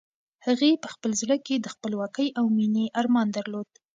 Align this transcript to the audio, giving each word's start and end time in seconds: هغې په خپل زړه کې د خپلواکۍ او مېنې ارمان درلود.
هغې 0.45 0.71
په 0.83 0.87
خپل 0.93 1.11
زړه 1.21 1.37
کې 1.45 1.55
د 1.59 1.67
خپلواکۍ 1.73 2.27
او 2.39 2.45
مېنې 2.55 2.85
ارمان 2.99 3.27
درلود. 3.37 3.69